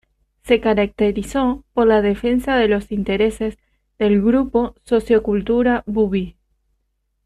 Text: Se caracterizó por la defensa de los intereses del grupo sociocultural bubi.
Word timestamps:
Se 0.41 0.59
caracterizó 0.59 1.63
por 1.75 1.85
la 1.85 2.01
defensa 2.01 2.55
de 2.55 2.67
los 2.67 2.91
intereses 2.91 3.59
del 3.99 4.19
grupo 4.19 4.73
sociocultural 4.83 5.83
bubi. 5.85 6.37